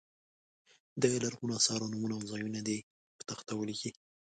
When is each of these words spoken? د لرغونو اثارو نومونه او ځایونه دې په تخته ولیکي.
د 1.01 1.03
لرغونو 1.23 1.53
اثارو 1.59 1.91
نومونه 1.91 2.13
او 2.17 2.23
ځایونه 2.31 2.59
دې 2.67 2.77
په 3.17 3.23
تخته 3.29 3.53
ولیکي. 3.55 3.91